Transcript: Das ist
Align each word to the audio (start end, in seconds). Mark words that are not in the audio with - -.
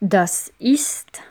Das 0.00 0.52
ist 0.58 1.22